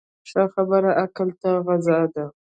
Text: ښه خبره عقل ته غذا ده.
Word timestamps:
ښه 0.29 0.43
خبره 0.53 0.91
عقل 1.03 1.29
ته 1.41 1.49
غذا 1.65 1.99
ده. 2.13 2.25